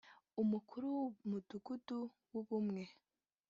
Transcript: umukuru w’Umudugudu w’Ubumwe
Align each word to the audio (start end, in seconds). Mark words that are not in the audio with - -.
umukuru 0.41 0.85
w’Umudugudu 0.95 1.99
w’Ubumwe 2.31 2.83